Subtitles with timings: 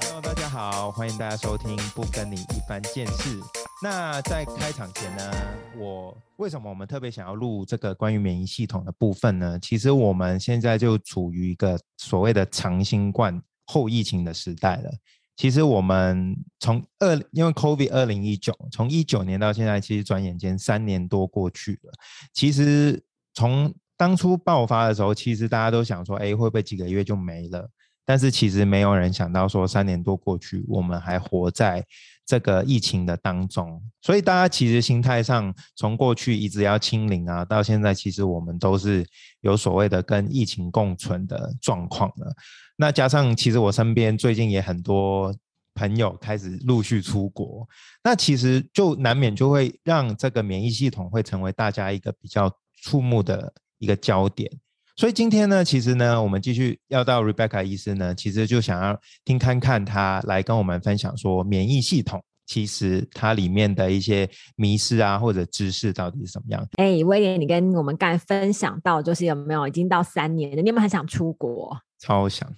[0.00, 3.40] Hello，大家好，欢迎大家收听《不跟你一般见识》。
[3.82, 5.32] 那在开场前呢，
[5.76, 9.58] 我为什么我们特别想要录这个关于免疫系统的部分呢？
[9.60, 14.90] 其实我们现在就处于一个所谓的长新冠后疫情的时代了。
[15.34, 21.92] 其实我们从二，因为 COVID 二零一九，从一九年到现在，其实转眼间三年多过去了。
[22.32, 23.02] 其实
[23.34, 27.70] 从当初爆发的时候，其实大家都想说，哎，会不会几个月就没了？
[28.04, 31.86] 但是其实没有人想到说，三年多过去，我们还活在
[32.26, 33.80] 这个疫情的当中。
[34.00, 39.06] 所以大家其实心态上，从过去一直要清零啊，到现在其实我们都是
[39.42, 42.34] 有所谓的跟疫情共存的状况了。
[42.74, 45.32] 那加上其实我身边最近也很多
[45.74, 47.68] 朋友开始陆续出国，
[48.02, 54.50] 那其实就难免就会让这个免疫系统会成为大家一个比较触目的一个焦点。
[54.96, 66.64] 所以今天呢，其实呢，我们继续要到 Rebecca 医师呢，其实就想要听看看他来跟我们分享说，免疫系统其实它里面的一些迷失啊，或者知识到底是什么样。
[66.76, 70.62] 哎，威廉，你跟我们刚才分享到，就是有没有已经到三年了？
[70.62, 71.76] 你有没有很想出国？
[71.98, 72.48] 超想。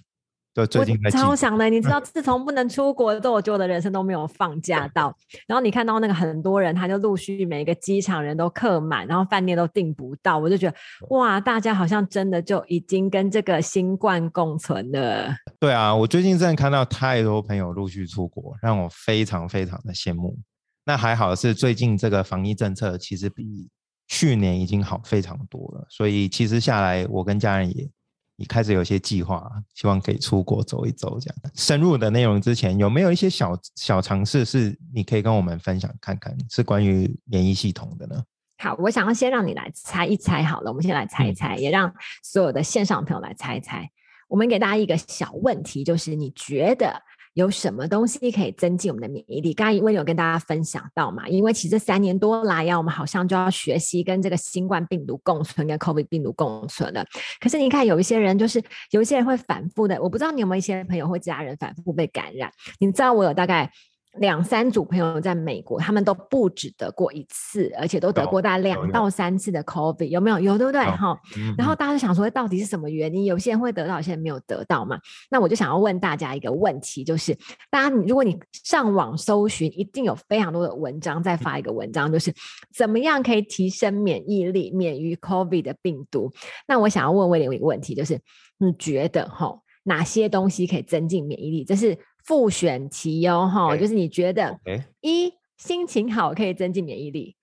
[0.55, 5.13] 对，最近我超想的，你知道，自从不能出国之后，我觉得我的人生都没有放假到。
[5.47, 10.77] 然后你看到那个很多人，他就陆续每一个机场人都客满，然后饭店都订不到，我就觉得
[11.09, 15.35] 哇，大家好像真的就已经跟这个新冠共存了。
[15.59, 20.39] 对啊，我最近真的看到太多朋友陆续出国，让我非常非常的羡慕。
[20.85, 23.67] 那还好是最近这个防疫政策其实比
[24.07, 27.89] 去年已经好非常多了，所以其实下来我跟家人也。
[28.37, 38.23] 你开始有些计划，希望可以出国走一走，这样深入的内容之前有没有一些小小尝试是你可以跟我们分享看看，是关于免疫系统的呢？
[38.57, 43.89] 好，我想要先让你来猜一猜，好了，我们先来猜一猜，也让所有的线上朋友来猜一猜。
[44.27, 47.01] 我们给大家一个小问题，就是你觉得？
[47.35, 49.53] 有什么东西可以增进我们的免疫力？
[49.53, 57.05] 刚刚因为有跟大家分享到嘛，因为其实三年多来呀，我们好像就要学习跟这个新冠病毒共存，跟 COVID 病毒共存了。
[57.39, 62.49] 可是你看，有一些人就是有一些人会反复的，我不知道你有没有一些朋友或家人反复被感染。
[62.79, 63.69] 你知道我有大概。
[64.17, 70.39] 两三组朋友在美国，他们都不止得过一次，而且都得过大概两到三次的 COVID，有没有？
[70.39, 70.81] 有对不对？
[70.83, 71.19] 哈。
[71.57, 73.25] 然后大家就想说，到底是什么原因？
[73.25, 74.97] 有些人会得到，有些人没有得到嘛？
[75.29, 77.37] 那我就想要问大家一个问题，就是
[77.69, 82.33] 大家，如果你上网搜寻，一定有非常多的文章在发一个文章，就是
[82.75, 86.31] 怎么样可以提升免疫力，免于 COVID 的病毒。
[86.67, 88.19] 那我想要问威廉一个问题，就是
[88.57, 91.63] 你觉得哈，哪些东西可以增进免疫力？
[91.63, 91.97] 这是。
[92.25, 94.59] 复选题哦，哈，就是你觉得
[95.01, 97.35] 一心情好可以增进免疫力，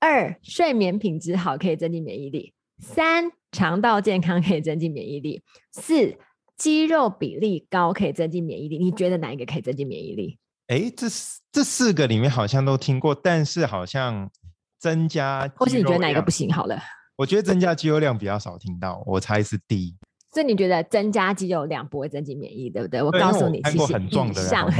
[0.00, 5.42] 二睡眠品质好可以增进免疫力，三肠道健康可以增进免疫力，
[5.72, 6.16] 四
[6.56, 8.78] 肌肉比例高可以增进免疫力。
[8.78, 10.38] 你觉得哪一个可以增进免疫力？
[10.68, 11.06] 哎，这
[11.52, 14.30] 这四个里面好像都听过，但是好像
[14.78, 16.50] 增加，或是你觉得哪一个不行？
[16.50, 16.80] 好了，
[17.16, 19.96] 我觉得增加肌肉量比较少听到，我猜是 D。
[20.32, 23.02] 所以你觉得增加肌肉量不会增进免疫，对不对？
[23.02, 24.70] 我告诉你，其实以上。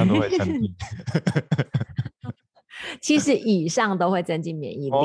[3.03, 4.97] 其实以上都会增进免疫力，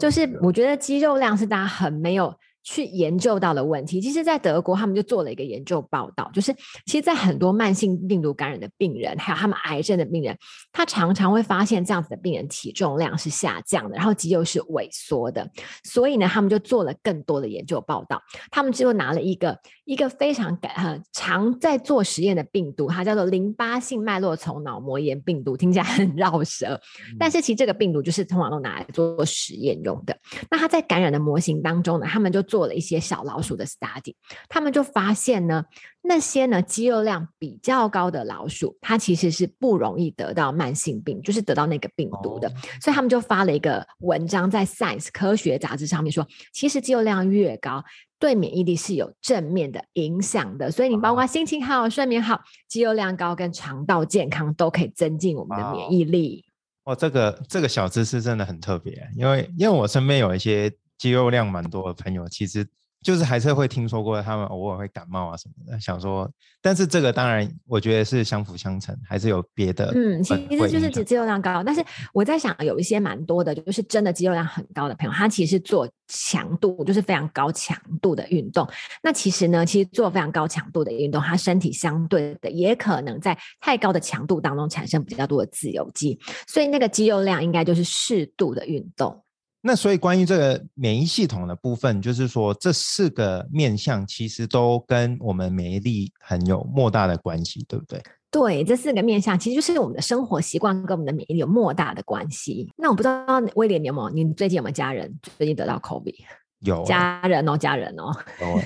[0.00, 2.34] 就是我觉得肌肉量是大家很没有。
[2.62, 6.54] 去研究到的问题，其实，在德国他们就做了一个研究报道，就是
[6.86, 10.36] 其实，在很多慢性病毒感染的病人，还有他们癌症的病人，
[10.72, 15.48] 他常常会发现这样子的病人体重量是下降的，然后肌肉是萎缩的。
[15.84, 18.20] 所以呢，他们就做了更多的研究报道。
[18.50, 26.80] 他们就拿了一个一个非常感常在做实验的病毒，它叫做淋巴性脉络丛脑膜炎病毒，听起来很绕舌，
[27.18, 30.16] 但是其实这个病毒就是通常都拿来做实验用的。
[30.50, 34.12] 那它在感染的模型当中呢，他们就做了一些小老鼠的 study，
[34.48, 35.64] 他们就发现呢，
[36.02, 42.50] 那些呢肌肉量比较高的老鼠，它其实是不容易得到慢性病，就是得到那个病毒的。
[42.80, 47.84] 所以他们就发了一个文章在 Science 科学杂志上面说，其实肌肉量越高，
[48.18, 50.72] 对免疫力是有正面的影响的。
[50.72, 56.44] 所以你包括心情好、睡眠好、肌肉量高跟肠道健康都可以增进我们的免疫力。
[56.84, 60.72] 哦，这个这个小知识真的很特别，因为因为我身边有一些。
[61.00, 62.68] 肌肉量蛮多的朋友，其实
[63.02, 65.80] 就是还是会听说过他们偶尔会感冒啊什么的。
[65.80, 66.30] 想说，
[66.60, 69.90] 但是这个当然我觉得是相辅相成，还是有别的。
[69.94, 71.64] 嗯，其实就是指肌肉量高。
[71.64, 71.82] 但是
[72.12, 78.68] 我在想，有一些蛮多的，就是真的肌肉量很高的朋友，他其实做强度就是非常高强度的运动。
[79.02, 89.24] 那其实呢，其实做非常高强度的运动，他身体相对的也可能在太高的强度当中产生比较多的自由基，所以那个肌肉量应该就是适度的运动。
[89.62, 98.02] 那所以关于这个免疫系统的部分，就是说这四个面向其实都跟我们免疫力很有莫大的关系，对不对？
[98.30, 102.72] 对，这四个面向其实就是我们的生活习惯跟我们的免疫力有莫大的关系。
[102.76, 103.26] 那我不知道
[103.56, 106.14] 威廉你有没有，你最近有没有家人最近得到 COVID？
[106.60, 108.12] 有家人哦，家人哦。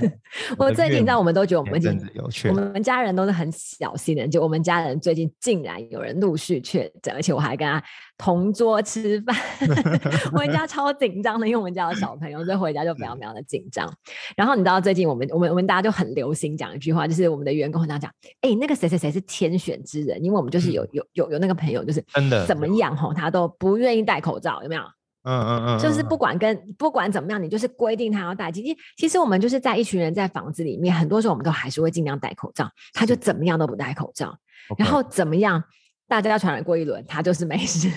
[0.59, 7.83] 我最近让我们都觉得我们已经前阵子有确我，们家人都是很小心的，就我们家人最近竟然有人陆续确诊，而且我还跟他
[8.19, 9.37] 同桌吃饭，
[10.33, 13.89] 我们家超紧张的，因为我们家有小朋友，所以回家就非常非常的紧张。
[14.37, 24.83] 然后你知道最近我们我们我们大家就很流行讲一句话，就是我们的员工很常讲，哎、那个谁谁谁是天选之人，因为我们就是有有有有那个朋友就是真的怎么样吼，他都不愿意戴口罩，有没有？
[25.25, 28.53] 嗯嗯嗯，嗯就是不管跟不管怎么样，你就是规定他要戴。
[28.53, 34.37] 其实其实我们就是在一群人在房子里面，很多时候我们都还是会尽量戴口罩，他就怎么样都不戴口罩，
[34.79, 35.63] 然后怎么样，
[36.07, 37.91] 大家传染过一轮，他就是没事。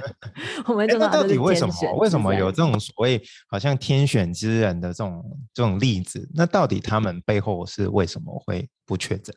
[0.66, 1.92] 我们诶那到底为什么？
[1.98, 5.24] 为什么有这种所谓好像天选之人的这种
[5.54, 6.28] 这种例子？
[6.34, 9.34] 那到底他们背后是为什么会不确诊，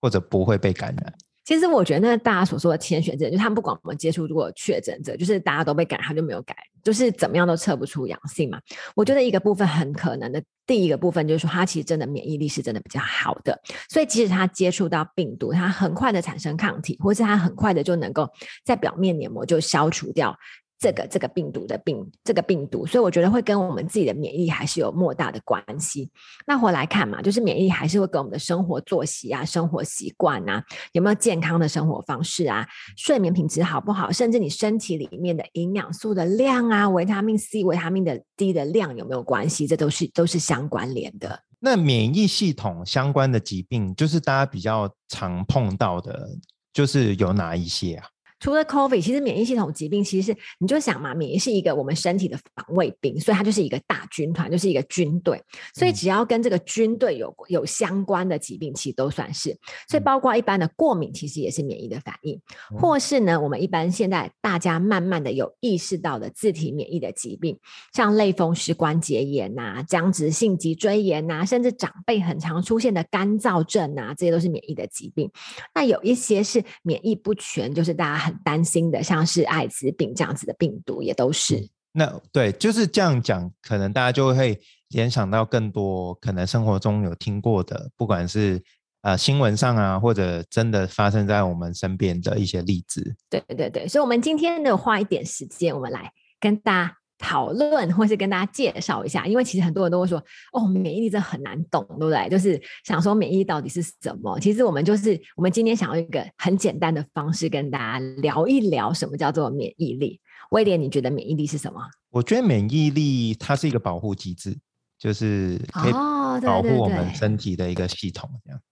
[0.00, 1.12] 或者不会被感染？
[1.48, 8.60] 其实我觉得那大家所说的天选者，就他们不管我们接触过确诊者，就是大家都被感染，他就没有感染，就是怎么样都测不出阳性嘛。
[8.94, 13.58] 我觉得一个部分很可能的，第一个部分就是说他其实真的免疫力是真的比较好的，
[13.88, 18.28] 所以即使他接触到病毒，他很快的产生抗体，或是他很快的就能够
[18.62, 20.36] 在表面黏膜就消除掉。
[20.78, 26.08] 这个这个病毒的病这个病毒，所以我觉得会跟我们自己的免疫还是有莫大的关系。
[26.46, 32.66] 那回来看嘛，就是免疫还是会跟我们的生活作息啊、生活习惯啊，有没有健康的生活方式啊，
[32.96, 41.42] 睡眠品质好不好，甚至你身体里面的营养素的量啊、维他命 C、维他命的 D 的量有没有关系，这都是都是相关联的。
[41.60, 46.28] 那免疫系统相关的疾病，就是大家比较常碰到的，
[46.72, 48.06] 就是有哪一些啊？
[48.40, 55.42] 除了 COVID，其实免疫系统疾病，其实是你就想嘛，免疫是一个我们身体的防卫兵，所以它就是一个大军团，就是一个军队。
[55.74, 59.50] 所以嗯只要跟这个军队有有相关的疾病，其实都算是。
[59.88, 62.36] 所以嗯包括一般的过敏，其实也是免疫的反应，
[62.70, 67.58] 哦或是呢，我们一般现在大家慢慢的有意识到的自体免疫的疾病，
[67.92, 75.30] 像类风湿关节炎呐、僵直性脊椎炎呐、甚至长辈很常出现的干燥症呐、这些都是免疫的疾病。
[75.74, 81.68] 那有一些是免疫不全，就是大家很担心的，像是艾滋病这样子的病毒，也都是。
[81.92, 84.60] 那对，就是这样讲，可能大家就会
[84.90, 88.62] 联想到更多可能生活中有听过的，不管是
[89.02, 93.16] 呃新闻上啊，或者真的发生在我们身边的一些例子。
[93.28, 100.22] 对对对，所以我们今天呢，花一点时间，我们来跟大家讨论，或是跟大家介绍一下，因为其实很多人都会说，
[100.52, 102.28] 哦，免疫力真的很难懂，对不对？
[102.30, 104.38] 就是想说免疫力到底是什么？
[104.40, 110.20] 其实我们就是我们今天想要一个很简单的方式跟大家聊一聊什么叫做免疫力。
[110.50, 111.80] 威廉，你觉得免疫力是什么？
[112.10, 114.56] 我觉得免疫力它是一个保护机制，
[114.98, 118.58] 就是可以保护对我们对身体的一个系统，这样。
[118.58, 118.62] 哦，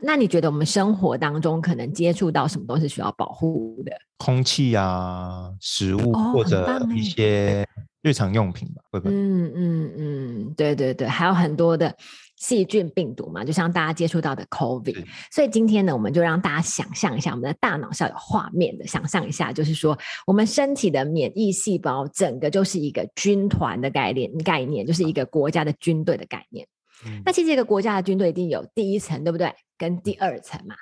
[0.00, 3.92] 那你觉得我们生活当中可能接触到什么东西需要保护的？
[4.18, 7.68] 空气啊、食物哦或者一欸些
[8.02, 9.14] 日常用品吧，会不会？
[9.14, 11.94] 嗯嗯嗯，对对对，还有很多的
[12.36, 15.04] 细菌、病毒嘛，就像大家接触到的 COVID。
[15.30, 26.66] 所以今天呢，我们就让大家想象一下，我们的大脑是要有画面的，想象一下，就是说我们身体的免疫细胞整个就是一个军团的概念，概念就是一个国家的军队的概念。
[27.06, 29.52] 嗯那其实一个国家的军队一定有第一层，对不对？
[29.76, 30.74] 跟第二层嘛。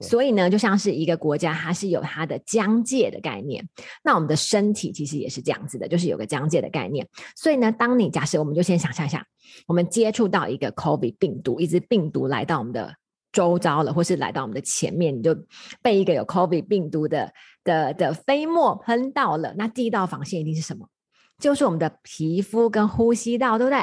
[0.00, 3.66] 所以呢，就像是一个国家，它是有它的疆界的概念。
[4.04, 7.06] 那我们的身体其实也是这样子的，就是有个疆界的概念。
[7.34, 9.24] 所以呢，当你假设我们就先想象一下，
[9.66, 12.94] 我们接触到一个 COVID 病毒，一只病毒来到我们的
[13.32, 15.34] 周遭了，或是来到我们的前面，你就
[15.80, 17.32] 被一个有 COVID 病毒的
[17.64, 19.54] 的的飞沫喷到了。
[19.56, 20.88] 那第一道防线一定是什么？
[21.38, 23.78] 就是我们的皮肤跟呼吸道，对不对？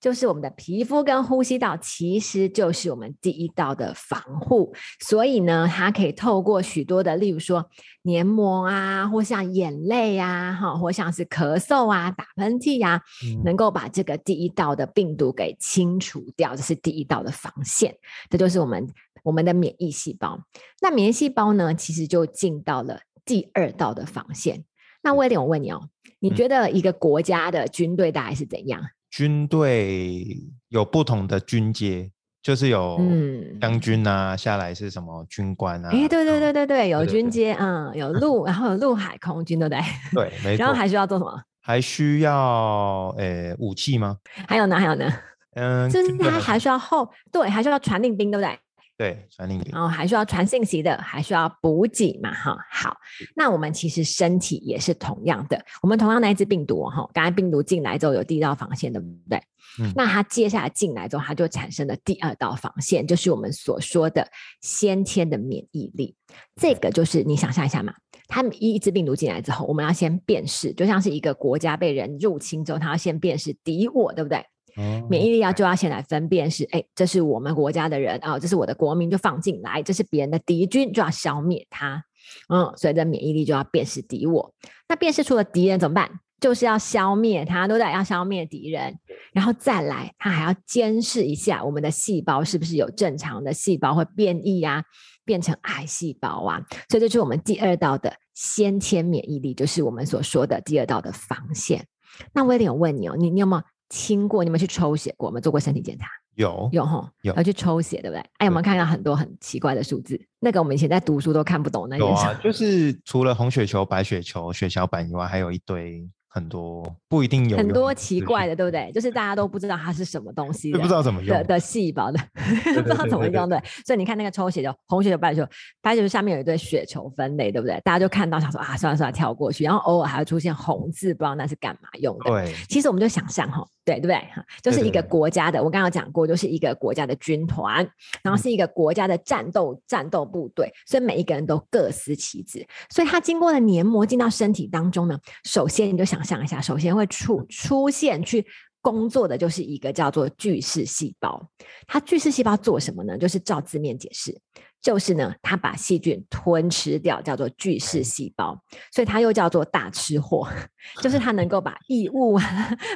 [0.00, 4.72] 对，就是我们的皮肤跟呼吸道，其实就是我们第一道的防护。
[5.00, 7.68] 所以呢，它可以透过许多的，例如说
[8.02, 17.94] 黏膜啊，或像眼泪啊，哈，或像是咳嗽啊、打喷嚏啊，嗯能够把这个第一道的病毒给清除掉，这是第一道的防线。
[18.30, 18.88] 这就是我们
[19.22, 20.40] 我们的免疫细胞。
[20.80, 24.64] 那免疫细胞呢，其实就进到了第二道的防线。
[25.02, 25.88] 那威廉，我问你哦，
[26.20, 28.82] 你嗯觉得一个国家的军队大概是怎样？
[29.10, 30.26] 军队
[30.68, 32.10] 有不同的军阶，
[32.42, 35.88] 就是有嗯将军啊，下来是什么军官啊？
[35.90, 39.80] 哎，对对对对对，有军阶，嗯，有陆，然后有陆海空军，对不对？
[40.12, 40.64] 对， 没错。
[40.64, 41.42] 然后还需要做什么？
[41.60, 44.16] 还需要诶武器吗？
[44.46, 45.12] 还有呢，还有呢，
[45.54, 48.58] 嗯，就是军队他还需要后，对，还需要传令兵，对不对？
[48.98, 52.58] 对，传令然后还需要传信息的，还需要补给嘛，哈。
[52.68, 52.96] 好，
[53.36, 59.40] 那我们其实身体也是同样的，我们同样那一只病毒哈，刚才病毒进来之后有第一道防线，对不对？
[59.80, 64.26] 嗯那它接下来进来之后，它就产生了第二道防线，就是我们所说的
[64.60, 66.16] 先天的免疫力。
[66.56, 67.94] 这个就是你想象一下嘛，
[68.26, 74.44] 它一一只病毒进来之后，我们要先辨识，就像是一个国家被人入侵之后，它要先辨识敌我，对不对？
[74.78, 82.04] 哦免疫力要就要先来分辨是，哎，这是我们国家的人啊、这是我的国民，就放进来；这是别人的敌军，就要消灭他。
[82.48, 84.54] 嗯，所以这免疫力就要辨识敌我。
[84.88, 86.10] 那辨识出了敌人怎么办？
[86.40, 87.92] 就是要消灭他，对不对？
[87.92, 88.96] 要消灭敌人，
[89.32, 94.84] 然后再来，他还要监视一下我们的细胞是不是有正常的细胞会变异啊，
[95.24, 96.62] 变成癌细胞啊。
[96.88, 101.84] 所以这就是我们第二道的先天免疫力，就是我们所说的第二道的防线。
[102.32, 104.44] 那威廉，我问你哦，你你有没有听过？
[104.44, 105.28] 你们去抽血过？
[105.28, 106.06] 有没有做过身体检查？
[106.34, 108.24] 有有吼，有要去抽血，对不对？
[108.38, 110.20] 哎，有没有看到很多很奇怪的数字？
[110.38, 112.06] 那个我们以前在读书都看不懂那有。
[112.06, 118.92] 啊，就是除了红血球、白血球、血小板以外，还有一堆很多不一定有很多奇怪的，对不对？
[118.92, 121.42] 就是大家都不知道它是什么东西不知道怎么用的。
[121.42, 122.20] 的细胞的，
[122.72, 123.60] 不知道怎么用对。
[123.84, 125.48] 所以你看那个抽血就红血球、白血球，
[125.82, 127.80] 白血球下面有一堆血球分类，对不对？
[127.82, 129.64] 大家就看到想说啊，算了算了，跳过去。
[129.64, 132.30] 然后偶尔还会出现红字，不知道那是干嘛用的。
[132.30, 134.16] 对，其实我们就想象哈，对对不对？
[134.34, 137.76] 哈，就是一个国家的，我刚刚有讲过，就是一个国家的军团，
[138.22, 142.66] 然后嗯是一个国家的战斗战斗部队，所以每一个人都各司其职。
[142.90, 148.46] 所以它经过了黏膜进到身体当中呢，首先你就想象一下，首先会出出现去。
[148.80, 151.44] 工作的就是一个叫做巨噬细胞，
[151.86, 153.18] 它巨噬细胞做什么呢？
[153.18, 154.32] 就是照字面解释，
[154.80, 158.58] 就是呢，它把细菌吞吃掉，叫做巨噬细胞，
[158.92, 160.48] 所以它又叫做大吃货，
[161.02, 162.44] 就是它能够把异物啊、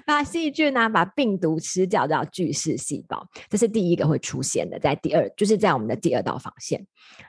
[0.07, 3.27] 把细菌啊、把病毒吃掉，叫巨噬细胞。
[3.49, 6.87] 这是第一个会出现的，在第二就是在我们的第二道防线。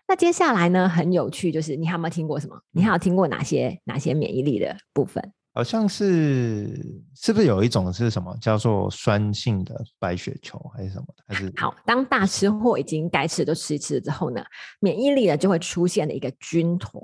[0.08, 2.56] 那接下来呢，很有趣，就是你还有没有听过什么？
[2.72, 5.34] 你还有听过哪些哪些免疫力的部分？
[5.54, 11.24] 好像是是不是有一种是什么叫做酸性的白血球还是什么的？
[11.28, 14.44] 还是好，当大吃货已经该吃的都吃一吃了之后呢，
[14.80, 17.02] 免疫力呢就会出现了一个军团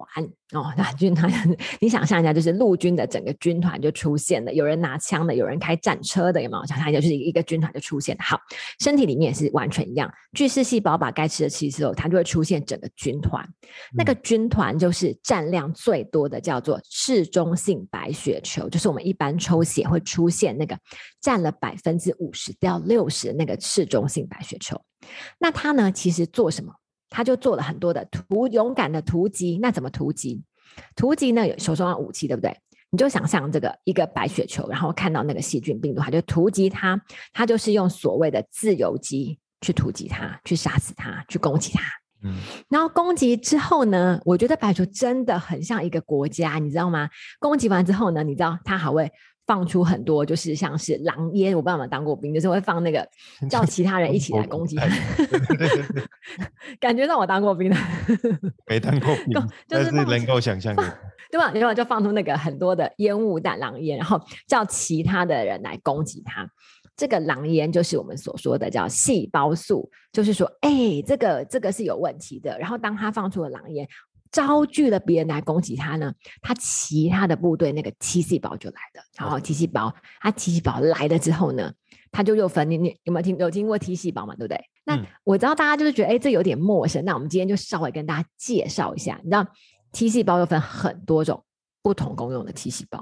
[0.54, 0.74] 哦。
[0.78, 1.32] 那军团，
[1.80, 6.66] 你想象一下，就是陆军的整个军团就出现了，有人拿枪的，有人开战车的，有没有？
[6.66, 8.24] 想象一下，就是一个军团就出现了。
[8.24, 8.40] 好，
[8.80, 13.48] 身体里面也是完全一样，巨噬细胞把该吃的吃之后，它就会出现整个军团。
[13.96, 20.78] 那个军团就是占量最多的，叫做嗜中性白血球，就是我们一般抽血会出现那个
[21.22, 24.80] 占了百分之五十到六十的那个嗜中性白血球。
[25.40, 26.74] 那它呢，其实做什么？
[27.10, 29.58] 它就做了很多的突勇敢的突击。
[29.62, 30.44] 那怎么突击？
[30.96, 32.56] 突击呢，有手中的武器，对不对？
[32.92, 37.00] 你就想象这个一个白血球，然后看到那个细菌病毒，它就突击它，
[37.34, 41.82] 它就是用所谓的自由基去突击它，去杀死它，去攻击它。
[42.22, 42.36] 嗯
[42.68, 47.10] 然后攻击之后呢，我觉得白球真的很像一个国家，你知道吗？
[47.40, 49.12] 攻击完之后呢，你知道它还会
[49.50, 53.10] 放出很多，就是像是狼烟，我不知道有没有当过兵，就是会放那个
[53.50, 54.78] 叫其他人一起来攻击，
[56.80, 57.76] 感觉让我当过兵的，
[58.70, 60.84] 没当过兵就，但是能够想象的。
[61.32, 61.52] 对吧？
[61.54, 66.48] 然后就放出那个很多的烟雾弹、狼烟，然后叫其他的人来攻击他。
[66.98, 72.58] 这个狼烟就是我们所说的叫细胞素，就是说，哎，这个这个是有问题的。
[72.60, 73.88] 然后当他放出了狼烟，
[74.32, 79.04] 招聚了别人来攻击他呢，他其他的部队那个 T 细胞就来了。
[79.18, 81.74] 然后 T 细胞，他 T 细胞来了之后呢，
[82.12, 84.36] 他就又分你你有没有听有听过 T 细胞嘛？
[84.36, 84.64] 对不对？
[84.86, 87.04] 那嗯我知道大家就是觉得哎，这有点陌生。
[87.06, 89.46] 那我们今天就稍微跟大家介绍一下，你知道
[89.92, 91.44] T 细胞又分很多种
[91.82, 93.00] 不同功用的 T 细胞。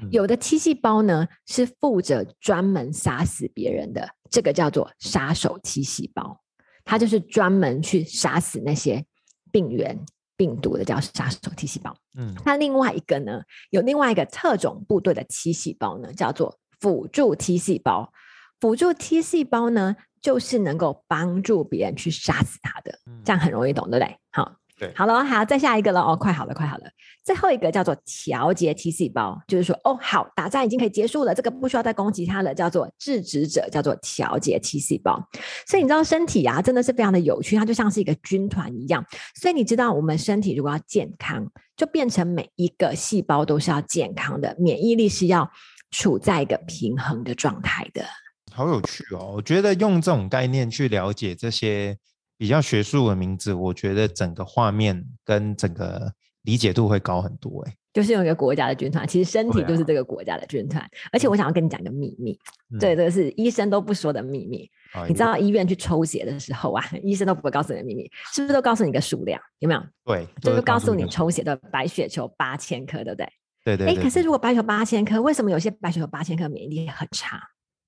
[0.00, 6.40] 嗯有的 T 细胞呢是负责专门杀死别人的，这个叫做杀手 T 细胞，
[6.82, 9.04] 它就是专门去杀死那些
[9.52, 10.04] 病原、
[10.42, 11.94] 病毒的，叫杀手 T 细胞。
[12.18, 18.12] 嗯那另外一个呢，有另外一个特种部队的 T 细胞呢，叫做辅助 T 细胞。
[18.58, 24.16] 辅助 T 细胞呢，就是能够帮助别人去杀死它的，这样很容易懂，对不对？
[24.32, 26.84] 好，对好了，好，再下一个了哦，快好了，快好了。
[27.22, 35.24] 最后一个叫做调节 T 细胞，就是说，哦，好，打仗已经可以结束了，这个不需要再攻击它了，叫做制止者，叫做调节 T 细胞。
[35.68, 39.04] 所以你知道身体啊，真的是非常的有趣，它就像是一个军团一样。
[39.40, 41.46] 所以你知道，我们身体如果要健康，
[41.76, 45.48] 就变成每一个细胞都是要健康的，免疫力是要
[45.92, 48.04] 处在一个平衡的状态的。
[48.52, 49.34] 好有趣哦！
[49.36, 51.96] 我觉得用这种概念去了解这些
[52.42, 57.62] 比较学术的名字，我觉得整个画面跟整个理解度会高很多。
[57.62, 60.84] 哎，就是用一个国家的军团，其实身体就是这个国家的军团。
[61.12, 62.36] 而且我想要跟你讲一个秘密，
[62.74, 64.68] 嗯对，这个是医生都不说的秘密。
[64.92, 69.40] 啊你知道医院去抽血的时候啊，医生都不会告诉你的秘密，是不是都告诉你一个数量？
[69.60, 69.80] 有没有？
[70.04, 73.24] 对，就是告诉你抽血的白血球八千颗，对不对？
[73.24, 73.30] 哎，
[73.66, 77.40] 对对对，可是如果白血球八千颗，为什么有些白血球八千颗免疫力很差？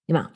[0.07, 0.31] 对吗？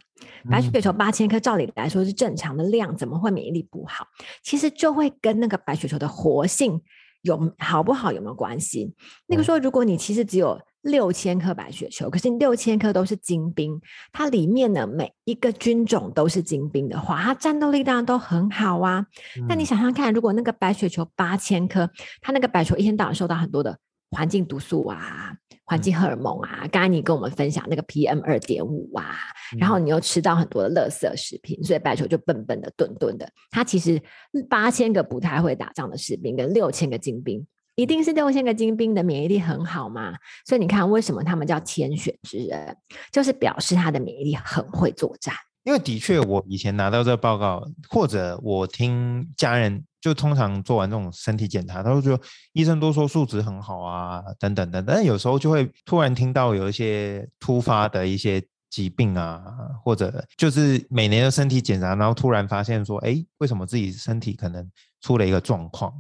[0.51, 4.07] 白血嗯球八千颗，照理来说是正常的量，怎么会免疫力不好？
[4.43, 6.81] 其实就会跟那个白血球的活性
[7.23, 8.95] 有好不好有没有关系？
[9.27, 13.81] 那个哦说，如果你其实只有六千颗白血球，可是你六千颗都是精兵，
[14.13, 19.05] 它里面的每一个军种都是精兵的话，它战斗力当然都很好啊。
[19.49, 21.89] 那你嗯想想看，如果那个白血球八千颗，
[22.21, 23.79] 它那个白球一天到晚受到很多的
[24.11, 25.33] 环境毒素啊、
[25.65, 29.17] 环嗯境荷尔蒙啊，刚才你跟我们分享那个 PM 二点五啊，
[29.59, 33.31] 然后嗯你又吃到很多的垃圾食品，所以白球就笨笨的、钝钝的。
[33.51, 34.01] 它其实
[34.49, 37.47] 八千个不太会打仗的士兵跟六千个精兵。
[37.75, 40.13] 一定是六千个精兵的免疫力很好嘛？
[40.45, 42.77] 所以你看，为什么他们叫天选之人，
[43.13, 45.33] 就是表示他的免疫力很会作战。
[45.63, 52.21] 因为的确，我以前拿到这个报告，或者我听家人就通常做完这种身体检查，他会说
[52.53, 59.43] 医生都说数值很好啊，等等等，但有时候就会突然听到有一些突发的一些疾病啊，
[59.83, 65.93] 或者就是每年的身体检查，然后突然发现说，哎，为什么自己身体可能出了一个状况？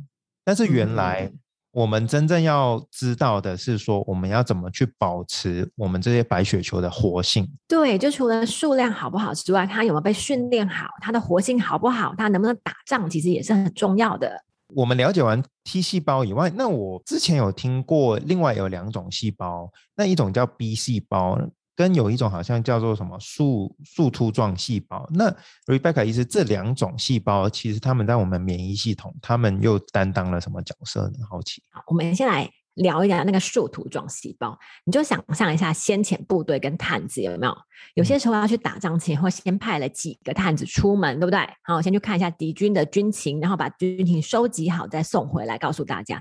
[0.44, 1.38] 但是原来嗯
[1.70, 7.48] 我们真正要知道的是说，我们要怎么去保持我们这些白血球的活性。
[7.68, 14.44] 对，就除了数量好不好之外，它有没有被训练好，它的活性好不好，它能不能打仗，其实也是很重要的。
[14.74, 21.38] 我们了解完 T 细胞以外，那我之前有听过另外有两种细胞，那一种叫 B 细胞，
[21.78, 25.08] 跟有一种好像叫做什么树树突状细胞。
[25.14, 25.32] 那
[25.66, 31.18] Rebecca 意思这两种细胞，其实他们在我们免疫系统，他们又担当了什么角色呢？
[31.30, 31.62] 好奇。
[31.70, 37.56] 好，我们先来聊一聊那个树突状细胞，你就想象一下先遣部队跟探子有没有？
[37.94, 41.38] 有些时候要去打仗前，会先派了几个探子出门，对不对？
[41.62, 46.20] 好，先去看一下敌军的军情，然后把军情收集好，再送回来告诉大家。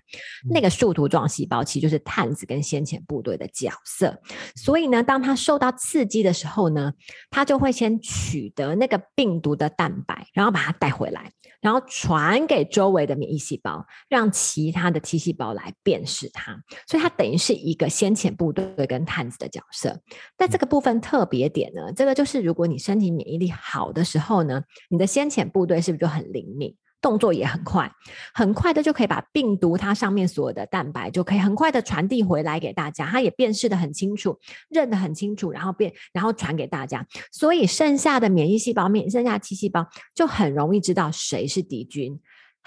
[0.49, 4.15] 那个树突状细胞其实就是探子跟先遣部队的角色。
[4.55, 6.93] 所以呢，当它受到刺激的时候呢，
[7.31, 16.46] 它就会先取得那个病毒的蛋白，然后把它带回来，然后传给周围的免疫细胞，让其他的 T 细胞来辨识它。
[16.87, 19.99] 所以它等于是一个先遣部队跟探子的角色。
[20.35, 26.75] 但这个部分特别点呢，这个就是如果你身体免疫力好的时候呢，你的先遣部队是不是就很灵敏？
[26.99, 27.89] 动作也很快，
[28.33, 34.35] 很快的就可以把病毒它上面所有的蛋白就可以很快的传递回来给大家，它也辨识的很清楚，
[34.67, 42.19] 认得很清楚，然后变然后传给大家，所以剩下的免疫细胞面，剩下的 T 细胞就很容易知道谁是敌军。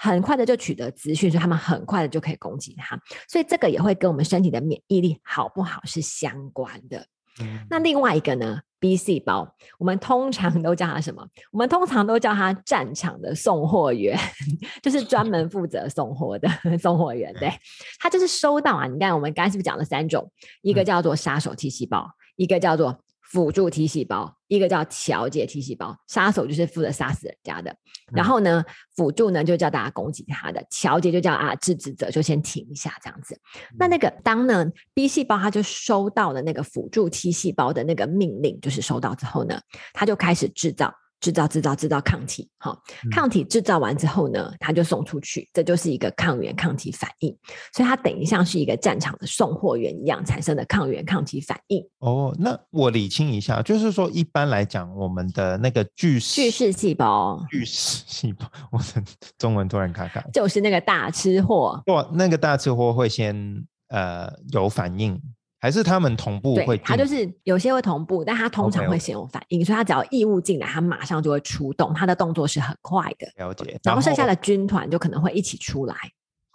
[0.03, 7.05] 很快的就取得资讯，所以他们很快的就可以攻击它，所以这个也会跟我们身体的免疫力好不好是相关的。
[7.39, 11.25] 嗯那另外一个呢，B 细胞，我们通常都叫它什么？
[11.51, 14.17] 我们通常都叫它战场的送货员，
[14.81, 16.49] 就是专门负责送货的
[16.81, 17.31] 送货员。
[17.35, 17.49] 对，
[18.01, 18.87] 它就是收到啊。
[18.87, 20.29] 你看，我们刚才是不是讲了三种？
[20.63, 22.99] 一个嗯叫做杀手 T 细胞，一个叫做
[23.31, 25.95] 辅助 T 细胞，一个叫调节 T 细胞。
[26.07, 27.73] 杀手就是负责杀死人家的，
[28.11, 28.63] 然嗯后呢，
[28.95, 33.39] 辅助呢就叫大家攻击他的，调节就叫啊制止者就先停一下这样子。
[33.79, 39.59] 那那个当呢 B 细胞它就收到了那个辅助 T 细胞的那个命令，就是收到之后呢，
[39.93, 40.93] 它就开始制造。
[41.21, 47.33] 制造制造制造抗体，哈，嗯抗体制造完之后呢，它就送出去，这就是一个抗原抗体反应，
[47.73, 51.81] 所以它等于像是一个战场的送货员一样产生的抗原抗体反应。
[51.99, 59.03] 哦，那我理清一下，就是说一般来讲，我们的那个巨巨噬细胞巨噬细胞， 我的
[59.37, 60.21] 中文突然卡卡。
[60.33, 65.21] 就是那个大吃货，哇，那个大吃货会先呃有反应，
[65.61, 73.31] 还是他们同步会对，它就是有些会同步，但它通常会先有反应，所以它只要异物进来，它马上就会出动，它的动作是很快的。
[73.37, 75.95] 了解，然后剩下的军团就可能会一起出来。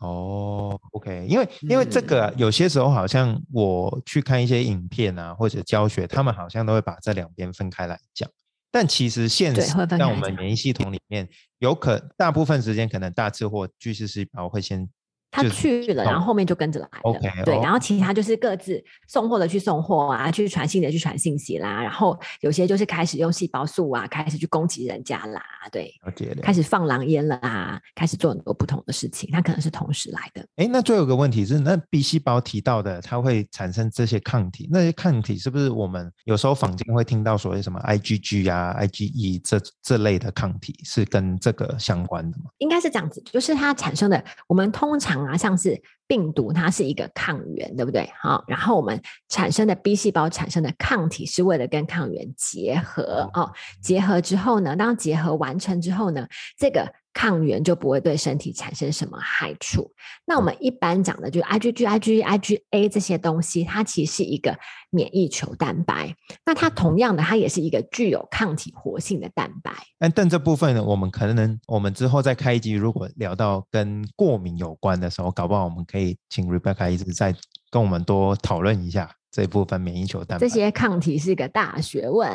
[0.00, 8.28] 哦，OK，因为因为这个有些时候好像我去看一些影片啊或者教学，他们好像都会把这两边分开来讲。
[8.72, 11.26] 但其实现实对会分在我们免疫系统里面，
[11.60, 14.86] 有可大部分时间可能大致或巨噬细胞会先
[15.30, 17.44] 他就是去了，然后后面就跟着来了。
[17.44, 30.46] 对，哦然后其他就是各自送货的去送货啊，去传信的去传信息啦，然后有些就是开始用细胞素啊，开始去攻击人家啦，对，了解了开始放狼烟了啊，开始做很多不同的事情，它可能是同时来的。
[30.56, 42.44] 哎，那最后一个问题是，那 B 细胞提到的，它会产生这些抗体，那些抗体是不是我们有时候坊间会听到所谓什么 IgG 啊、IgE 这这类的抗体，是跟这个相关的吗？
[42.58, 48.08] 应该是这样子，就是它产生的，我们通常啊，像是病毒，它是一个抗原，对不对？
[48.20, 56.26] 好，然后我们产生的 B 细胞产生的抗体是为了跟抗原结合哦，结合之后呢，当结合完成之后呢，
[56.58, 56.92] 这个。
[57.16, 59.90] 抗原就不会对身体产生什么害处。
[60.26, 64.54] 那我们一般讲的就是 IgG、IgE、IgA 这些东西，它其实是一个
[64.90, 66.14] 免疫球蛋白。
[66.44, 69.72] 那它同样的，它也是一个具有抗体活性的蛋白。
[69.98, 77.34] 但但这部分呢，我们可能我们之后再开一集，如果聊到跟过敏有关的时候，搞不好我们可以请 Rebecca 一直再
[77.70, 79.10] 跟我们多讨论一下。
[79.30, 82.30] 这部分免疫球蛋白，这些抗体是个大学问。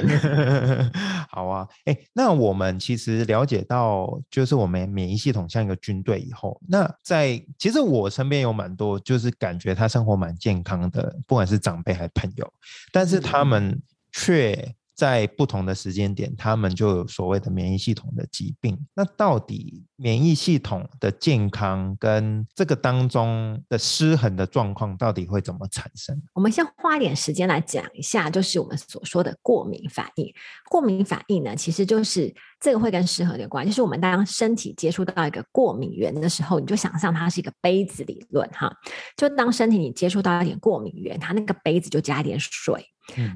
[1.29, 12.53] 好啊，哎，那我们其实了解到，就是我们免疫系统像一个军队以后，那在其实我身边有蛮多，就是感觉他生活蛮健康的，不管是长辈还是朋友，
[12.91, 14.75] 但是他们却。
[15.01, 18.77] 在不同的时间点，他们就有所谓的免疫系统的疾病。
[18.93, 26.21] 那到底免疫系统的健康跟这个当中的失衡的状况，到底会怎么产生？
[26.35, 30.31] 我们先花一点时间来讲一下，就是我们所说的过敏反应。
[30.69, 33.65] 过敏反应呢，其实就是这个会跟失衡有关。
[33.65, 38.71] 就是我们当身体接触到一个过敏源的时候，你就想象它是一个杯子理论哈。
[39.17, 42.85] 就当身体你接触到一点过敏源，它那个杯子就加一点水。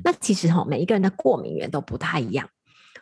[0.04, 2.50] 那其实哈，每一个人的过敏源都不太一样。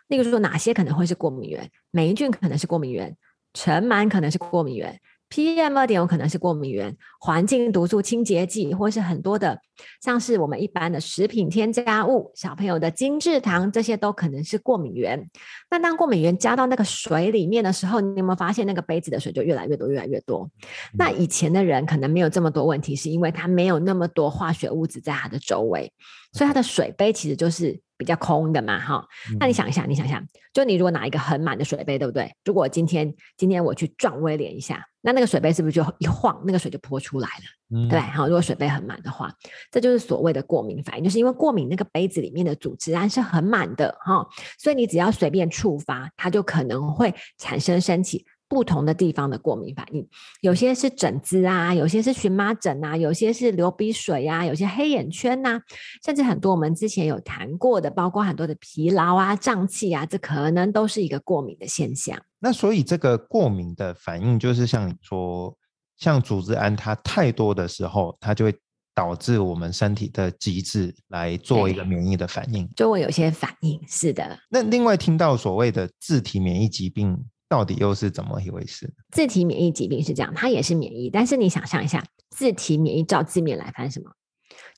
[0.08, 1.72] 例如说，哪些可能会是过敏源？
[1.92, 3.16] 霉菌可能是过敏源，
[3.54, 5.00] 尘螨可能是过敏源。
[5.34, 9.60] PM 二点五可能是过敏源，环境毒素、清洁剂，或是很多的，
[10.00, 15.28] 像是我们一般的食品添加物、小朋友的精制糖，这些都可能是过敏源。
[15.72, 20.48] 那当过敏源加到那个水里面的时候，你有没有发现那个杯子的水就越来越多、越来越多？
[20.96, 25.91] 那以前的人可能没有这么多问题，是因为他没有那么多化学物质在他的周围，
[26.32, 29.08] 所以他的水杯其实就是比较空的嘛，哈。
[29.39, 32.32] 那你想一下，你想想，就你如果拿一个很满的水杯，对不对？
[32.44, 34.86] 如果今天今天我去撞威廉一下。
[35.06, 37.89] 那那个水杯是不是就一晃，那个水就泼出来了？
[37.89, 39.30] 对，好，如果水杯很满的话，
[39.70, 44.26] 这就是所谓的过敏反应，就是因为过敏那个杯子里面的组织胺是很满的哈，
[44.58, 48.26] 所以你只要随便触发，它就可能会产生升起。
[48.54, 50.08] 不同的地方的过敏反应，
[50.42, 55.60] 有些是疹子啊，有些是荨麻疹啊，有些是流鼻水啊，有些黑眼圈呐，
[56.06, 62.16] 甚至很多我们之前有谈过的，包括很多的疲劳啊、胀气啊，这可能都是一个过敏的现象。
[62.38, 65.58] 那所以这个过敏的反应，就是像你说，
[65.98, 68.56] 像组织胺它太多的时候，它就会
[68.94, 73.82] 导致我们身体的机制来做一个免疫的反应，就会有些反应。
[73.88, 74.38] 是的。
[74.48, 77.18] 那另外听到所谓的自体免疫疾病。
[77.54, 78.92] 到底又是怎么一回事？
[79.12, 84.10] 自体免疫疾病是这样，它也是免疫，但是你想象一下，自体免疫照字面来翻什么？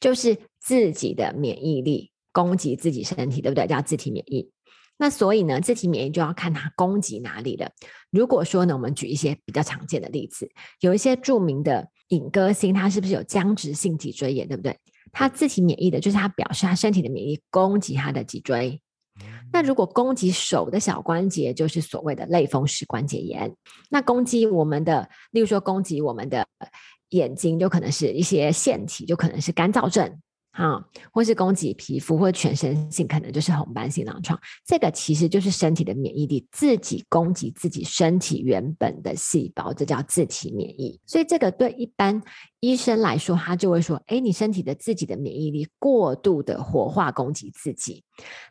[0.02, 3.66] 就是自己的免疫力攻击自己身体，对不对？
[3.66, 4.52] 叫自体免疫。
[4.98, 7.72] 那所以呢，自体免疫就要看它攻击哪里了。
[8.12, 10.50] 如果说呢，我们举一些比较常见的例子，
[10.82, 14.78] 有一些著名的影歌星，他是不是有僵直性脊椎炎，对不对？
[15.14, 18.82] 他自体免疫的就是他表示他身体的免疫攻击他的脊椎。
[19.52, 23.54] 那如果攻击手的小关节，就是所谓的类风湿关节炎。
[23.90, 26.46] 那攻击我们的，例如说攻击我们的
[27.10, 30.20] 眼睛，就可能是一些腺体，就可能是干燥症。
[30.52, 30.82] 啊，
[31.12, 34.40] 或是攻击皮肤，或全身性，可能就是红斑性狼疮。
[34.66, 40.98] 这个其实就是身体的免疫力自己攻击自己身体原本的细胞，这叫自体免疫。
[41.06, 42.24] 所以这个对一般
[42.62, 48.05] 医生来说，他就会说：哎，你身体的自己的免疫力过度的活化攻击自己。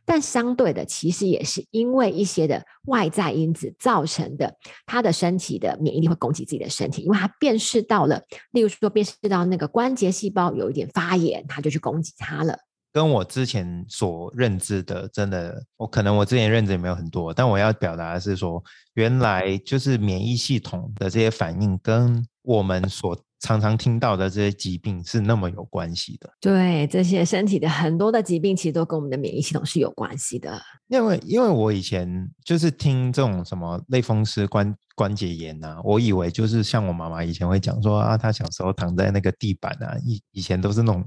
[0.04, 4.54] 但相对的，其实也是因为一些的外在因子造成的，
[4.86, 8.22] 他的身体的免疫力会攻击自己的身体，因为他辨识到了，
[8.52, 12.04] 例如说辨识到那个关节细胞有一点发炎，他就去攻。
[12.04, 12.54] 击他了，
[12.92, 26.32] 跟我之前所认知的，真的，我可能我之前认知也没有很多，但我要表达的是说，原来就是免疫系统的这些反应，跟我们所常常听到的这些疾病是那么有关系的。
[26.40, 30.58] 对，这些身体的很多的疾病，其实都跟我们的免疫系统是有关系的。
[30.88, 41.04] 因为，因为我以前就是听这种什么类风湿关关节炎啊，我以为就是像我妈妈以前会讲说啊，她小时候躺在那个地板啊，以以前都是那种。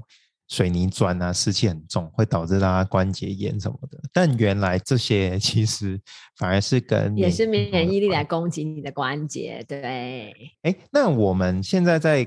[0.48, 3.98] 水泥砖啊，湿气很重，会导致大家关节炎什么的。
[4.12, 6.00] 但原来这些 其实
[6.36, 9.64] 反而是跟也是免疫力来攻击你的关节。
[9.68, 12.26] 对，哎，那我们现在在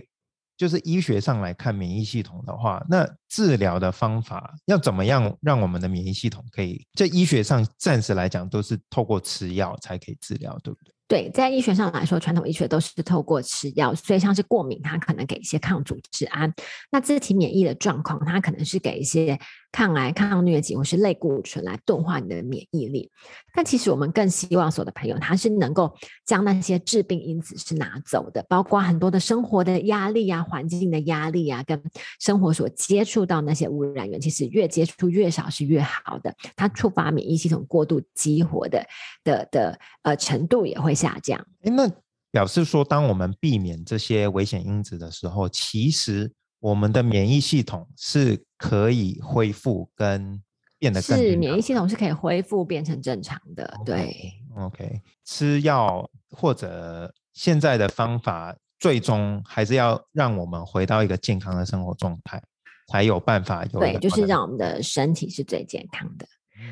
[0.56, 10.94] 就是医学上来看免疫系统的话，那治疗的方法要怎么样让我们的免疫系统可以在医学上暂时来讲都是透过吃药才可以治疗，对不对？
[11.12, 16.50] 对，在医学上来说，传统医学都是透过吃药，所以像是过敏，它可能给一些抗组织胺；
[16.90, 19.38] 那自体免疫的状况，它可能是给一些
[19.72, 23.10] 抗癌、抗疟疾或是类固醇来钝化你的免疫力。
[23.54, 25.92] 但其实我们更希望所有的朋友，他是能够
[26.26, 31.82] 将那些致病因子是拿走的，包括很多的生活的压力啊、环境的压力啊，跟
[32.20, 36.32] 生活所接触到那些污染源，其实越接触越少是越好的。
[36.56, 38.86] 它触发免疫系统过度激活的
[39.24, 40.92] 的的呃程度也会。
[41.02, 41.90] 下降，哎，那
[42.32, 50.40] 表示说，当我们避免这些危险因子的时候，其实我们的免疫系统是可以恢复跟
[50.78, 53.74] 变得更是免疫系统是可以恢复变成正常的。
[53.84, 62.40] 对，OK，吃药或者现在的方法，最终还是要让我们回到一个健康的生活状态，
[62.88, 66.28] 才有办法有对，就是让我们的身体是最健康的。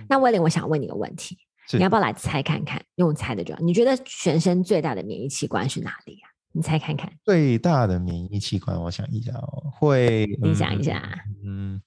[0.08, 1.36] 那威廉，我想问你个问题。
[1.72, 2.80] 你要不要来猜看看？
[2.96, 3.60] 用猜的就好。
[3.62, 6.29] 你觉得全身最大的免疫器官是哪里啊？
[6.52, 7.12] 你猜看看。
[7.24, 11.02] 最大的免疫器官，我想一下哦，会你想一下，
[11.46, 11.82] 嗯，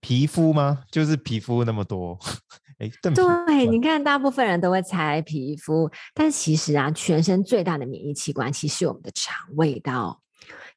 [0.00, 0.82] 皮肤吗？
[0.90, 2.18] 就是皮肤那么多，
[2.78, 10.20] 哎，对，你看，大部分人都会猜皮肤，但其实啊，全身最大的免疫器官其实我们的肠胃道，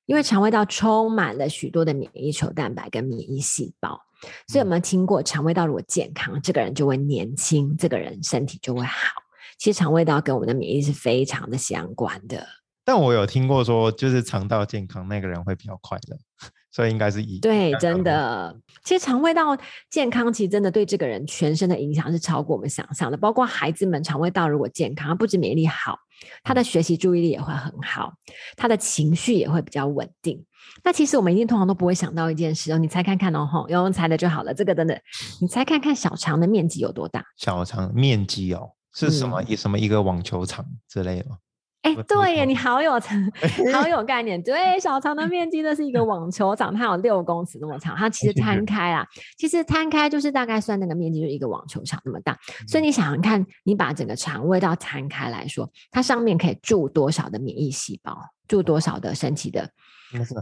[0.06, 4.02] 因为肠胃道充满了许多的免疫球蛋白跟免疫细胞。
[4.48, 9.10] 所以有没有听过肠胃道如果健康，这个人就会年轻，这个人身体就会好。
[9.58, 12.46] 其实肠胃道跟我们的免疫是非常的相关的。
[12.84, 16.18] 但我有听过说，就是肠道健康，那个人会比较快乐，
[16.72, 18.56] 所以应该是一对，真的。
[18.84, 19.56] 其实肠胃道
[19.90, 23.18] 健康，其实真的对这个人全身的影响是超过我们想象的。
[23.18, 25.98] 包括孩子们肠胃道如果健康，不止免疫力好，
[26.44, 28.14] 他的学习注意力也会很好，
[28.58, 30.44] 他的情绪也会比较稳定。
[30.84, 34.54] 那其实我们一定通常都不会想到一件事哦，你猜看看哦，吼，用猜的就好了。
[34.54, 35.00] 这个真的，
[35.40, 37.24] 你猜看看小肠的面积有多大？
[37.38, 41.38] 小肠面积哦，是什么一什么一个网球场之类的吗？
[41.82, 42.92] 哎，对耶，你好有
[43.74, 44.42] 好有概念。
[44.42, 47.96] 对，小肠的面积呢是一个网球场，它有六公尺那么长。
[47.96, 52.38] 它其实 摊开啦，其实摊开就是大概算那个面积就是一个网球场那么大。
[52.68, 58.18] 所以你想想看，你把整个肠胃道摊开来说，它上面可以住多少的免疫细胞，
[58.48, 59.70] 住多少的神奇的。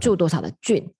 [0.01, 0.91] 住多少的菌？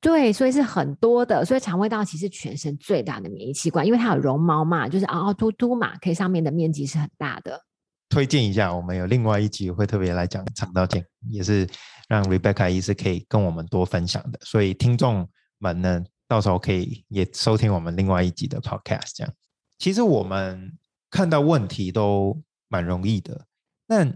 [0.00, 1.44] 对，所以是很多的。
[1.44, 7.62] 所以肠胃道其实全身最大的免疫器官，因为它有绒毛嘛，就是凹凹凸凸嘛，可以上面的面积是很大的。
[8.08, 11.68] 推荐一下，我们有另外一集会特别来讲肠道健康也是
[12.08, 14.38] 让 Rebecca 医师可以跟我们多分享的。
[14.42, 19.12] 所以听众们呢，到时候可以也收听我们另外一集的 Podcast。
[19.14, 19.32] 这样，
[19.78, 20.76] 其实我们
[21.10, 23.46] 看到问题都蛮容易的，
[23.86, 24.06] 那。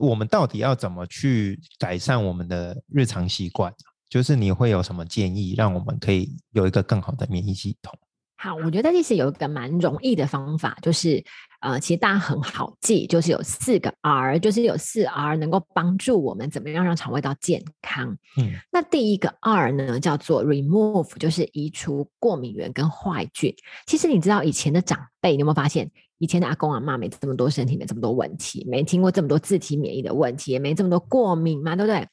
[0.00, 3.70] 我们到底要怎么去改善我们的日常习惯？
[4.08, 7.98] 就是你会有什么建议，让我们可以有一个更好的免疫系统？
[8.42, 11.22] 好，我觉得其实有一个蛮容易的方法，就是
[11.60, 18.16] 呃，其实大家很好记，就是有四个 R，就是有四 R 能够帮助我们怎么样让肠胃道健康。
[18.38, 23.54] 嗯，那第一个 R 呢，叫做 Remove，就是移除过敏源跟坏菌。
[23.86, 25.90] 其实你知道以前的长辈，你有没有发现？
[26.16, 32.06] 以前的阿公阿妈没这么多身体没这么多问题，没听过这么多自体免疫的问题，也没这么多过敏嘛，对不对？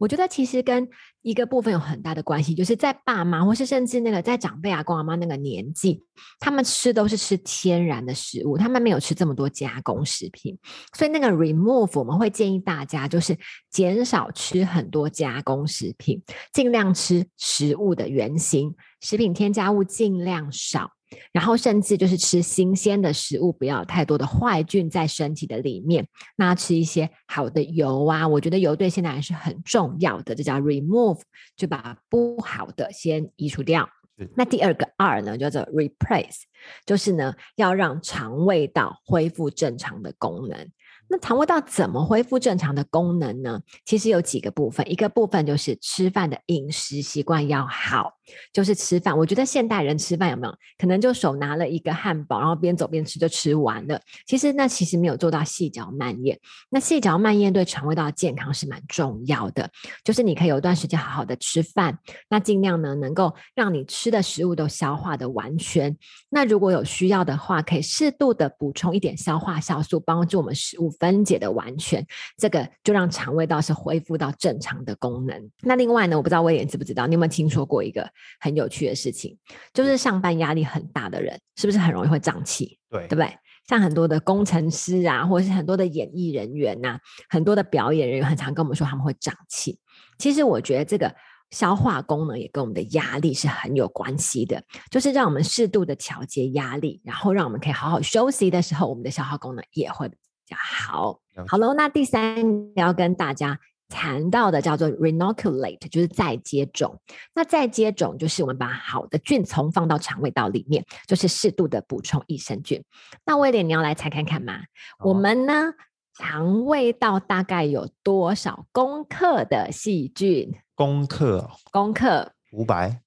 [0.00, 0.88] 我觉得其实跟
[1.20, 6.02] 一个部分有很大的关系，就是在爸妈或是甚至那个在长辈阿公阿妈那个年纪，
[6.38, 10.58] 他们吃都是吃天然的食物，他们没有吃这么多加工食品，
[10.96, 13.36] 所以那个 remove 我们会建议大家就是
[13.70, 16.22] 减少吃很多加工食品，
[16.54, 20.90] 尽量吃食物的原型，食品添加物尽量少。
[21.32, 26.06] 然后甚至就是吃新鲜的食物，不要太多的坏菌在身体的里面。
[26.36, 30.34] 那吃一些好的油啊，我觉得油对现在还是很重要的。
[30.34, 31.20] 这叫 remove，
[31.56, 33.88] 就把不好的先移除掉。
[34.36, 36.42] 那第二个二呢，叫做 replace，
[36.84, 40.70] 就是呢要让肠胃道恢复正常的功能。
[41.12, 43.60] 那肠胃道怎么恢复正常的功能呢？
[43.84, 48.12] 其实有几个部分，一个部分就是吃饭的饮食习惯要好，
[48.52, 49.18] 就是吃饭。
[49.18, 54.00] 我觉得现代人吃饭有没有可能就手拿了一个汉堡，然后边走边吃就吃完了？
[54.24, 56.38] 其实那其实没有做到细嚼慢咽。
[56.70, 59.68] 那细嚼慢咽对肠胃道健康是蛮重要的，
[60.04, 65.98] 就是你可以有一段时间好好的吃饭，那尽量呢能够让你吃的食物都消化的完全。
[66.28, 70.88] 那如果有需要的话，可以适度的补充一点消化酵素，帮助我们食物。
[71.00, 75.50] 分解的完全，这个就让肠胃道是恢复到正常的功能。
[75.62, 78.08] 那另外呢，我不知道威廉知不知道，你有没有听说过一个
[78.38, 79.36] 很有趣的事情，
[79.74, 82.78] 就是上班压力很大的人，是不是很容易会胀气？
[82.88, 83.34] 对，对不对？
[83.66, 89.78] 像很多的工程师啊，或者是很多的演艺人员呐，很多的表演人员，很常跟我们说他们会胀气。
[90.18, 91.14] 其实我觉得这个
[91.50, 100.10] 消化功能也跟我们的压力是很有关系的，就是让我们适度的调节压力，然后让我们可以好好休息的时候，我们的消化功能也会。
[100.50, 101.20] 较好。
[101.46, 103.58] 好了，那第三要跟大家
[103.88, 107.00] 谈到的叫做 renoculate，就是再接种。
[107.34, 112.82] 那再接种就是我们把好的菌丛放到肠胃道里面，就是适度的补充益生菌。
[113.24, 114.60] 那威廉，你要来猜看看吗？
[115.04, 115.72] 我们呢，
[116.14, 120.54] 肠胃道大概有多少公克的细菌？
[120.74, 121.50] 公克？
[121.72, 122.32] 公克？
[122.52, 123.00] 五百？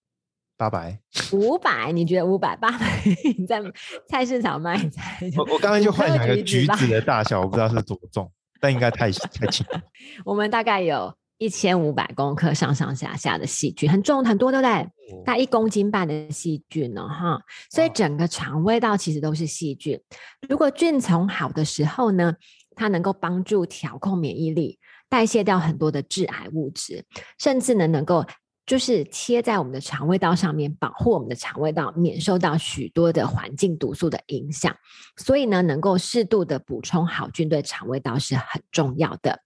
[0.55, 0.99] 八百？
[1.33, 1.91] 五百？
[1.91, 2.55] 你觉得五百？
[2.55, 3.01] 八百？
[3.37, 3.61] 你在
[4.07, 5.19] 菜市场卖菜？
[5.37, 8.31] 我我刚才就幻想一个橘子的大小，我不知道是多重。
[8.61, 9.65] 但应该太太轻。
[10.23, 14.71] 我们大概有一千五百公克上上下下的细菌，很重很多，对不对？
[15.25, 17.41] 大概一公斤半的细菌呢，哈。
[17.69, 19.99] 所以整个肠胃道其实都是细菌。
[20.47, 22.33] 如果菌丛好的时候呢，
[22.75, 27.03] 它能够帮助调控免疫力，代谢掉很多的致癌物质，
[27.37, 28.25] 甚至呢能够。
[28.65, 34.75] 就是贴在我们的肠胃道上面，保护我们的肠胃道免受到许多的环境毒素的影响。
[35.17, 39.39] 所以呢，能够适度的补充好菌对肠胃道是很重要的。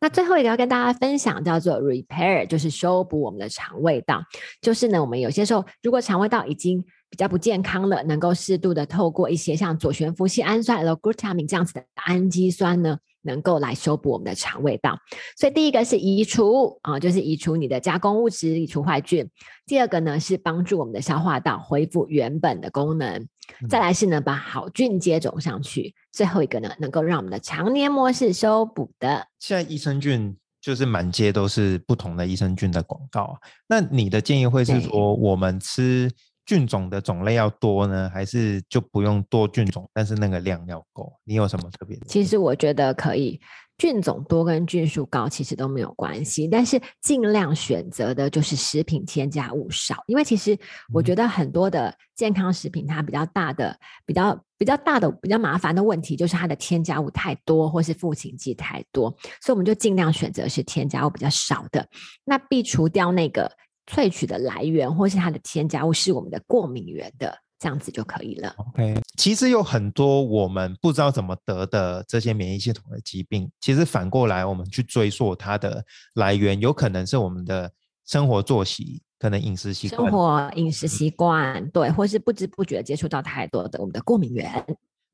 [0.00, 4.22] 那最后一个要跟大家分享叫做 repair，就是修补我们的肠胃道。
[4.60, 12.98] 就是呢，我们有些时候如果肠胃道已经比较不健康了，能够适度的透过一些像左旋辅系氨酸 L-glutamine 这样子的氨基酸呢。
[13.24, 14.98] 能够来修补我们的肠胃道，
[15.36, 19.26] 所以第一个是移除啊，就是移除你的加工物质，移除坏菌；
[19.66, 23.20] 第二个呢是帮助我们的消化道恢复原本的功能；
[23.68, 29.26] 再来是呢把好菌接种上去；最后一个呢能够让我们的肠黏膜是修补的。
[29.40, 36.10] 现在益生菌就是满街都是不同的益生菌的广告，那你的建议会是说我们吃？
[36.46, 41.12] 菌种的种类要多呢，还是就不用多菌种，但是那个量要够？
[41.24, 41.98] 你有什么特别？
[42.06, 43.40] 其实我觉得可以，
[43.78, 50.58] 菌种多跟菌数高其实都没有关系，但是尽量选择的就是食品添加物少，因为其实
[50.92, 59.08] 我觉得很多的健康食品它比较大的、比较比较大的、比较麻烦的问题就是它的添加物太多，或是赋情剂太多，
[59.40, 61.88] 所以我们就尽量选择是添加物比较少的，
[62.24, 63.50] 那避除掉那个。
[63.86, 68.54] 萃取的来源或是它的添加物是我们的过敏源的，这样子就可以了。
[68.56, 77.70] OK，其实有很多我们不知道怎么得的这些免疫系统的疾病，其实反过来我们去追溯它的来源，有可能是我们的
[78.06, 84.64] 生活作息，可能饮食习惯、生活饮食习惯，对，或是不知不觉接触到太多的我们的过敏源。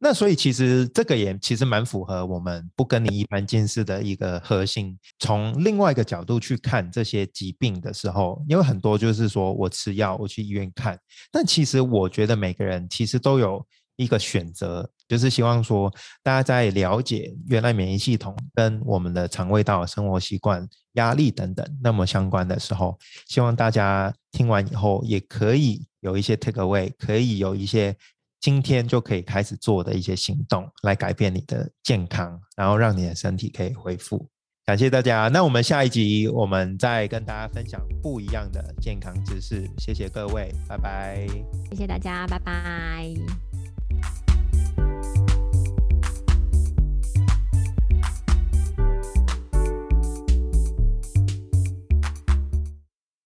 [0.02, 4.98] 那所以其实这个也其实蛮符合我们不跟你一般见识的一个核心。
[5.18, 10.98] 从另外一个角度去看这些疾病的时候，因为很多就是说我吃药，我去医院看。
[11.30, 13.62] 但其实我觉得每个人其实都有
[13.96, 27.94] 一个选择，就是希望说大家在了解原来免疫系统跟我们的肠胃道、生活习惯、压力等等那么相关的时候，希望大家听完以后也可以有一些 take away，可以有一些。
[28.40, 34.28] 今天就可以开始做的一些行动，来改变你的健康，然后让你的身体可以恢复。
[34.66, 39.68] 感谢大家，那我们下一集我们再跟大家分享不一样的健康知识。
[39.78, 41.26] 谢谢各位，拜拜。
[41.70, 43.49] 谢谢大家，拜拜。